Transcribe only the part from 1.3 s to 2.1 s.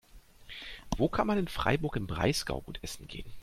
in Freiburg im